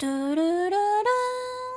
[0.00, 1.08] 嘟嘟嘟嘟！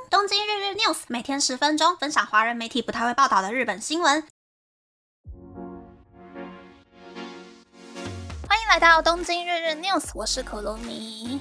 [0.08, 4.24] 东京日日 news 每天十分钟，分享华人媒体不太会报道的日本新闻。
[8.46, 11.40] 欢迎来到东京日日 news，我是可罗尼。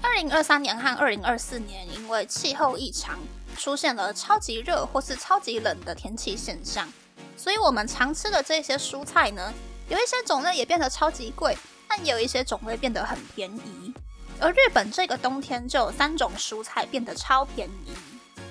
[0.00, 3.18] 二零二三年和二零二四年，因为气候异常，
[3.58, 6.88] 出现了超级热或是超级冷的天气现象，
[7.36, 9.52] 所以我们常吃的这些蔬菜呢，
[9.88, 11.58] 有一些种类也变得超级贵，
[11.88, 13.92] 但也有一些种类变得很便宜。
[14.44, 17.94] 而日本这个冬天就有三种蔬菜变得超便宜。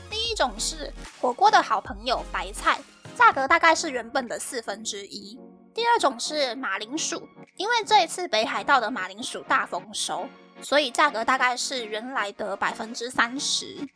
[0.10, 0.92] 第一种是
[1.22, 2.82] 火锅的好朋友白菜，
[3.16, 5.40] 价格大概是原本的四分之一。
[5.72, 10.28] 第二种是马铃薯，因为这一次北海道的马铃薯大丰收，
[10.64, 13.88] 所以价格大概是原来的百分之三十。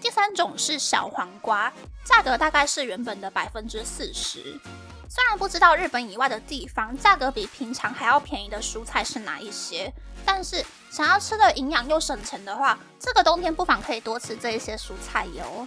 [0.00, 1.70] 第三种是小黄瓜，
[2.02, 4.58] 价格大概是原本的百分之四十。
[5.06, 9.92] 虽然不知道日本以外的地方价格比平常还要便宜的蔬菜是哪一些，
[10.24, 15.66] 但是想要吃的营养又省钱的话，这个冬天不妨可以多吃这一些蔬菜哟。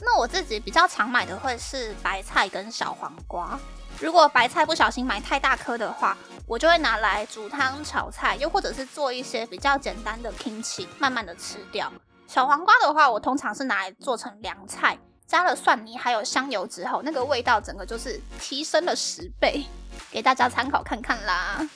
[0.00, 3.56] 那我自己比较常买的会是白菜跟小黄瓜。
[4.00, 11.92] 如果白菜不小心买太大颗的话，我就会拿来煮汤炒菜，又或者是做一些比较简单的 kimchi，慢慢的吃掉。
[12.26, 14.98] 小黄瓜的话，我通常是拿来做成凉菜。
[15.28, 19.64] 加了蒜泥还有香油之后，那个味道整个就是提升了十倍，
[20.10, 21.68] 给大家参考看看啦。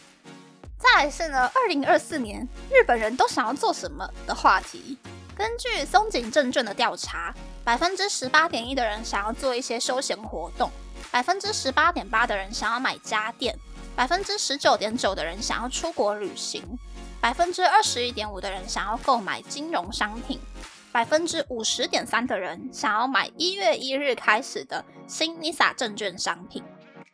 [0.81, 4.97] 再来是呢，二零二四年日本人都想要做什么的话题。
[5.37, 10.71] 根据松井证券的调查，百分之十八点一的人想要做一些休闲活动，
[11.11, 13.55] 百分之十八点八的人想要买家电，
[13.95, 16.65] 百分之十九点九的人想要出国旅行，
[17.21, 20.41] 百分之二十一点五的人想要购买金融商品。
[20.91, 26.65] 百分之五十点三的人想要买一月一日开始的新 NISA 证券商品。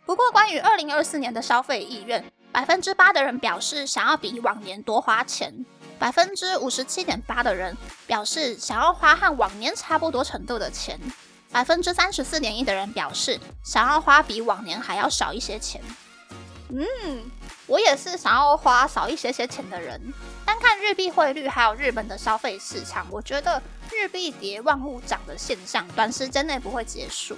[0.06, 2.24] 不过，关于二零二四年的消费意愿，
[2.56, 5.66] 百分之八的人表示想要比往年多花钱，
[5.98, 7.76] 百分之五十七点八的人
[8.06, 10.98] 表示想要花和往年差不多程度的钱，
[11.52, 15.82] 百分之三十四点一的人表示想要花比往年还要少一些钱。
[16.70, 17.30] 嗯。
[17.66, 20.00] 我也是想要花少一些些钱的人。
[20.46, 23.60] 单看日币汇率，还有日本的消费市场，我觉得
[23.92, 27.36] 日币跌万物涨的现象，短时间内不会结束。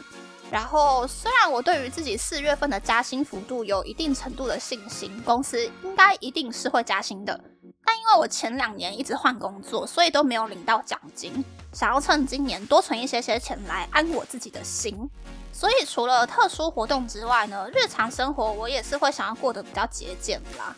[0.50, 7.38] 然后，虽然我对于自己四月份的加薪幅度有一定程度的信心，公司应该一定是会加薪的，
[7.84, 15.08] 但因为我前两年一直换工作，所以都没有领到奖金，想要趁今年多存一些些钱来安我自己的心。
[15.52, 20.74] 所以除了特殊活动之外呢，日常生活我也是会想要过得比较节俭啦。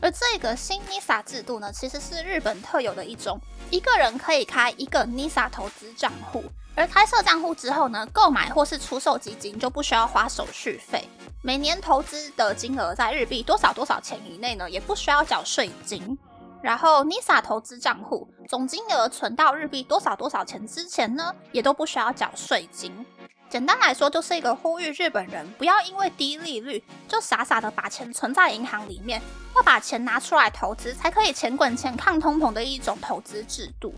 [0.00, 3.38] 而这个新 NISA 制度呢，其实是日本特有的一种，
[3.70, 6.42] 一个人可以开一个 NISA 投资账户，
[6.74, 11.06] 而开设账户之后呢，购买或是出售基金就不需要花手续费，
[11.42, 16.18] 每年投资的金额在日币多少多少钱以内呢，也不需要缴税金。
[16.62, 23.04] 然后 NISA 投资账户总金额存到日币多少多少钱之前呢，也都不需要缴税金。
[23.50, 29.20] 简单来说，就是一个呼吁日本人不要因为低利率就傻傻的把钱存在银行里面，
[29.54, 33.92] 要把钱拿出来投资，才可以钱滚钱抗通膨的一种投资制度。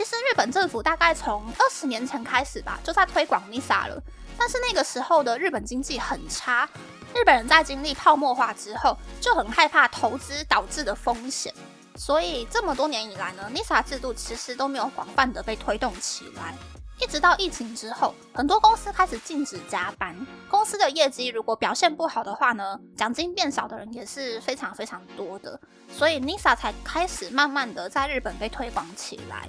[0.00, 4.02] 其实日本政府大概从二十年前开始吧，就在推广 NISA 了，
[4.38, 6.66] 但是那个时候的日本经济很差，
[7.14, 11.52] 日本人在经历泡沫化之后，就很害怕投资导致的风险，
[11.96, 16.54] 所以这么多年以来呢，NISA 制度其实都没有广泛的被推动起来。
[16.98, 20.16] 一直到疫情之后，很多公司开始禁止加班。
[20.48, 25.60] 公司的业绩如果表现不好的话呢，奖金变少的人也是非常非常多的。
[25.90, 29.46] 所以 NISA 才开始慢慢的在日本被推广起来。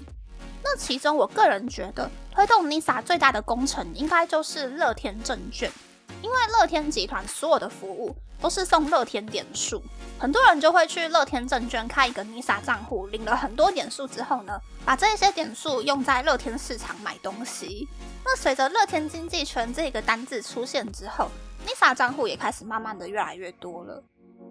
[0.64, 5.72] 那其中，我个人觉得推动 NISA 最大的工程，应该就是乐天证券。
[6.22, 9.82] 因为乐天集团所有的服务都是送乐天点数，
[10.20, 17.88] 很多人就会去乐天证券开一个 NISA 账户，领了很多点数之后呢，把这些点数用在乐天市场买东西。
[18.24, 21.28] 那随着乐天经济圈这个单字出现之后
[21.66, 24.04] ，NISA 账户也开始慢慢的越来越多了。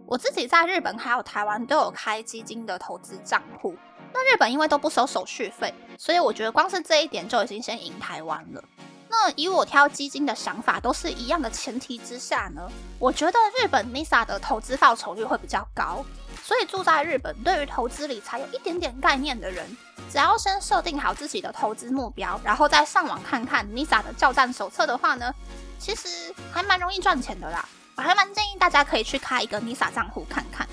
[0.06, 3.77] 我自己在日本还有台湾都有开基金的投资账户，
[4.12, 8.65] 那日本因为都不收手续费，所以我觉得光是这一点就已经先赢台湾了。
[9.10, 12.66] 那以我挑基金的想法都是一样的前提之下呢，
[12.98, 16.03] 我觉得日本 NISA 的投资报酬率会比较高。
[16.42, 19.77] 所以住在日本，对于投资理财有一点点概念的人，
[20.10, 25.34] 只要先设定好自己的投资目标，然后再上网看看 NISA 的教战手册的话呢，
[25.78, 27.69] 其实还蛮容易赚钱的啦。
[27.97, 30.66] 我还蛮建议大家可以去开一个 NISA 账户看看。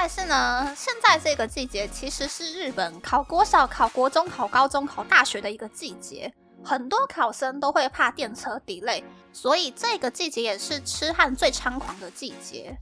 [0.00, 6.32] 再来是呢，现在这个季节其实是日本考国小、考国中、考高中、考大学的一个季节。
[6.64, 12.74] 很多考生都会怕电车 delay，所以这个季节也是痴汉最猖狂的季节。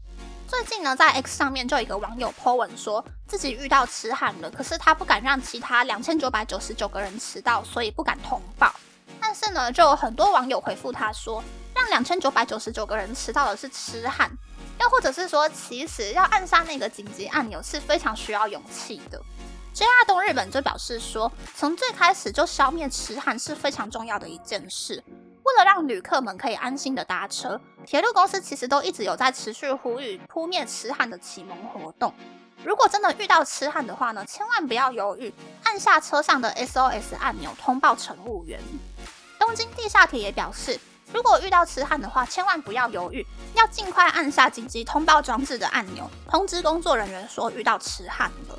[0.47, 8.73] 最近呢，在 X 上面就有一个网友 po 文说自己遇到痴汉了，可是他不敢让其他两千九百九十九个人迟到，所以不敢通报。
[9.21, 11.43] 但是呢，就有很多网友回复他说，
[11.75, 14.31] 让两千九百九十九个人迟到的是痴汉，
[14.99, 19.23] 或者是说，其实要按下那个紧急按钮是非常需要勇气的。
[19.73, 25.01] JR 东日本就表示说，从最开始就消灭痴汉是非常重要的一件事。
[25.45, 32.13] 为了让旅客们可以安心的搭车，铁路公司其实都一直有在持续呼吁扑灭痴汉的启蒙活动。
[32.65, 38.61] 如果真的遇到痴汉的话呢，千万不要犹豫，按下车上的 SOS 按钮通报乘务员。
[39.39, 40.81] 东京地下铁也表示，
[41.13, 48.59] 如果遇到痴汉的话，千万不要犹豫，要尽快按下紧急通报装置的按钮，通知工作人员说遇到痴汉了。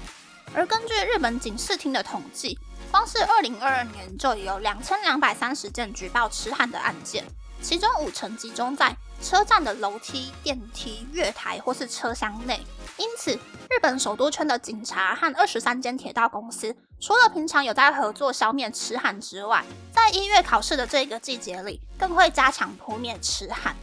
[0.55, 2.57] 而根据日本警视厅的统计，
[2.91, 7.23] 光是二零二二年就有两千两百三十件举报痴汉的案件，
[7.61, 12.65] 其中五成集中在车站的楼梯、电梯、月台或是车厢内。
[12.97, 13.31] 因此，
[13.69, 23.73] 日本首都圈的警察和二十三间铁道公司，除了平常有在合作消灭痴汉之外，在一月考试的这个季节里，更会加强扑灭痴汉。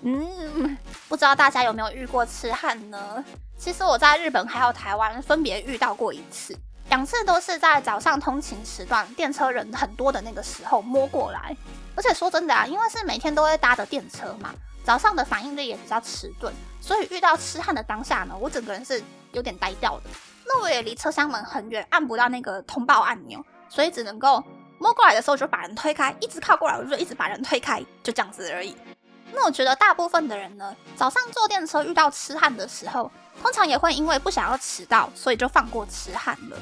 [0.00, 0.76] 嗯，
[1.06, 3.22] 不知道大家有没有遇过痴汉呢？
[3.58, 6.56] 其实我在日本还有台湾分别遇到过一次，
[6.88, 11.54] 两次都是在早上通勤时段，电车人很多的那个时候摸过来。
[11.94, 14.50] 而且说真的啊，因为是每天都会搭的电车嘛，
[14.82, 20.10] 早上的反应力也比较迟钝，所以遇到痴汉的当下呢，我整个人是有点呆掉的。
[20.46, 24.42] 那我也离车厢门很远，按不到那个通报按钮，所以只能够
[24.78, 28.76] 摸过来的时候就把人推开，一直靠过来我就一直把人推开，就这样子而已。
[29.32, 33.10] 那我觉得大部分的人呢，早上坐电车遇到痴汉的时候，
[33.42, 36.56] 通常也会因为不想要迟到，所以就放过痴汉了。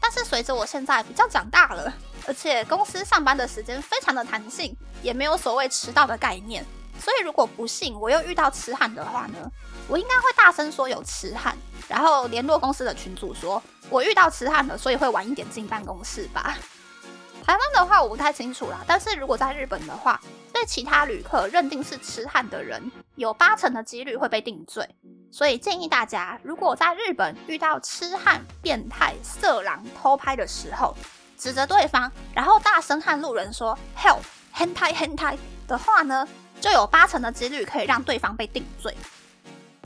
[0.00, 1.92] 但是随着我现在比较长大了，
[2.26, 6.64] 而且公司上班的时间非常的弹性，也没有所谓迟到的概念，
[6.98, 9.50] 所以如果不幸我又遇到痴汉的话呢，
[9.88, 11.56] 我应该会大声说有痴汉，
[11.88, 16.56] 然后联络公司的群主说我遇到痴汉了，所以会晚一点进办公室吧。
[17.44, 20.20] 台湾的话我不太清楚啦，但是如果在日本的话，
[20.52, 24.88] 被其他旅客认定是痴汉的人，有八成的几率会被定罪。
[25.32, 30.94] 所以建议大家，如果在日本遇到痴汉、变态、色狼偷拍的时候，
[31.36, 34.20] 指着对方，然后大声和路人说 “help”、
[34.54, 35.36] “hentai hentai”
[35.66, 36.28] 的话呢，
[36.62, 38.96] 就有八成的几率可以让对方被定罪。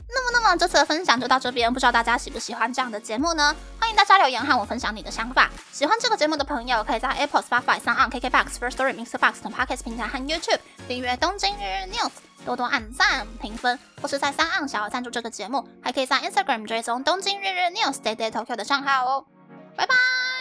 [0.08, 3.54] 那么，那么这次的分享就到这边，不知道大家喜不喜欢这样的节目呢？
[3.80, 5.50] 欢迎大家留言和我分享你的想法。
[5.72, 9.18] 喜欢这个节目的朋友，可以在 Apple、Spotify、s o n KKBox、First Story、Mr.
[9.18, 12.08] Box 等 Podcast 平台和 YouTube 订阅《东京日日 News》，
[12.46, 19.24] 多多按赞、评分，或是在三岸小额赞助这个节目，还可以在 Instagram 追踪《东京日日 News》Day Day Tokyo 的账号哦。
[19.76, 20.35] 拜拜。